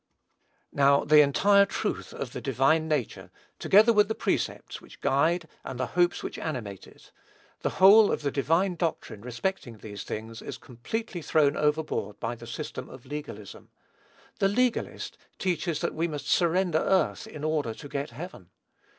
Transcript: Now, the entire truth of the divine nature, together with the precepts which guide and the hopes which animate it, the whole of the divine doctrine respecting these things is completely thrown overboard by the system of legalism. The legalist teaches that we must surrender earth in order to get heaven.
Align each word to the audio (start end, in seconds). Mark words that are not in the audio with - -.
Now, 0.71 1.05
the 1.05 1.21
entire 1.21 1.67
truth 1.67 2.11
of 2.11 2.33
the 2.33 2.41
divine 2.41 2.87
nature, 2.87 3.29
together 3.59 3.93
with 3.93 4.07
the 4.07 4.15
precepts 4.15 4.81
which 4.81 4.99
guide 4.99 5.47
and 5.63 5.79
the 5.79 5.85
hopes 5.93 6.23
which 6.23 6.39
animate 6.39 6.87
it, 6.87 7.11
the 7.59 7.69
whole 7.77 8.11
of 8.11 8.23
the 8.23 8.31
divine 8.31 8.73
doctrine 8.73 9.21
respecting 9.21 9.77
these 9.77 10.03
things 10.03 10.41
is 10.41 10.57
completely 10.57 11.21
thrown 11.21 11.55
overboard 11.55 12.19
by 12.19 12.33
the 12.33 12.47
system 12.47 12.89
of 12.89 13.05
legalism. 13.05 13.69
The 14.39 14.47
legalist 14.47 15.19
teaches 15.37 15.81
that 15.81 15.93
we 15.93 16.07
must 16.07 16.27
surrender 16.27 16.79
earth 16.79 17.27
in 17.27 17.43
order 17.43 17.75
to 17.75 17.87
get 17.87 18.09
heaven. 18.09 18.49